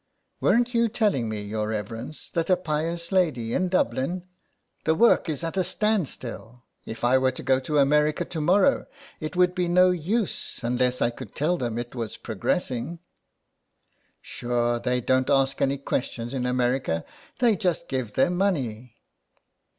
[0.41, 4.83] "Weren't you telling me, your reverence, that a pious lady in Dublin —"98 SOME PARISHIONERS."
[4.85, 6.63] The work is at a stand still.
[6.87, 8.87] If I were to go to America to morrow
[9.19, 12.97] it would be no use unless I could tell them it was progressing.""
[14.23, 17.05] Sure they don't ask any questions in America,
[17.37, 18.95] they just give their money."